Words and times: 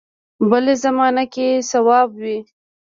بل 0.49 0.65
زمانه 0.83 1.23
کې 1.33 1.47
صواب 1.71 2.09
وي. 2.21 2.37